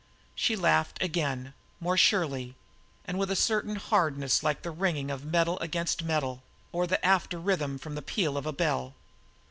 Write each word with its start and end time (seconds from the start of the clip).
She 0.33 0.55
laughed 0.55 0.99
again, 0.99 1.53
more 1.79 1.95
surely, 1.95 2.55
and 3.05 3.19
with 3.19 3.29
a 3.29 3.35
certain 3.35 3.75
hardness 3.75 4.41
like 4.41 4.63
the 4.63 4.71
ringing 4.71 5.11
of 5.11 5.23
metal 5.23 5.59
against 5.59 6.01
metal, 6.01 6.41
or 6.71 6.87
the 6.87 7.05
after 7.05 7.37
rhythm 7.37 7.77
from 7.77 7.93
the 7.93 8.01
peal 8.01 8.35
of 8.35 8.47
a 8.47 8.51
bell. 8.53 8.95